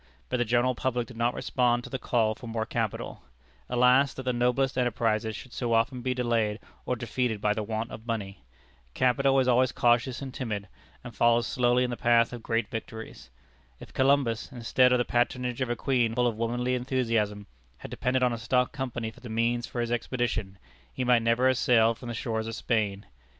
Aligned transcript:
But 0.29 0.37
the 0.37 0.45
general 0.45 0.73
public 0.73 1.05
did 1.05 1.15
not 1.17 1.35
respond 1.35 1.83
to 1.83 1.89
the 1.91 1.99
call 1.99 2.33
for 2.33 2.47
more 2.47 2.65
capital. 2.65 3.21
Alas 3.69 4.15
that 4.15 4.23
the 4.23 4.33
noblest 4.33 4.75
enterprises 4.75 5.35
should 5.35 5.53
so 5.53 5.75
often 5.75 6.01
be 6.01 6.15
delayed 6.15 6.57
or 6.87 6.95
defeated 6.95 7.39
by 7.39 7.53
the 7.53 7.61
want 7.61 7.91
of 7.91 8.07
money! 8.07 8.43
Capital 8.95 9.39
is 9.39 9.47
always 9.47 9.71
cautious 9.71 10.19
and 10.19 10.33
timid, 10.33 10.67
and 11.03 11.15
follows 11.15 11.45
slowly 11.45 11.83
in 11.83 11.91
the 11.91 11.95
path 11.97 12.33
of 12.33 12.41
great 12.41 12.71
discoveries. 12.71 13.29
If 13.79 13.93
Columbus, 13.93 14.51
instead 14.51 14.91
of 14.91 14.97
the 14.97 15.05
patronage 15.05 15.61
of 15.61 15.69
a 15.69 15.75
Queen 15.75 16.15
full 16.15 16.25
of 16.25 16.35
womanly 16.35 16.73
enthusiasm, 16.73 17.45
had 17.77 17.91
depended 17.91 18.23
on 18.23 18.33
a 18.33 18.39
stock 18.39 18.71
company 18.71 19.11
for 19.11 19.19
the 19.19 19.29
means 19.29 19.67
for 19.67 19.81
his 19.81 19.91
expedition, 19.91 20.57
he 20.91 21.03
might 21.03 21.21
never 21.21 21.47
have 21.47 21.59
sailed 21.59 21.99
from 21.99 22.07
the 22.09 22.15
shores 22.15 22.47
of 22.47 22.55
Spain. 22.55 23.05